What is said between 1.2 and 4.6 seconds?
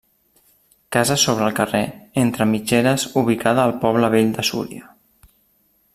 sobre el carrer, entre mitgeres ubicada al Poble Vell de